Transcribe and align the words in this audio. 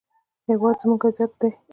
هېواد 0.49 0.77
زموږ 0.83 1.01
عزت 1.07 1.31
دی 1.41 1.51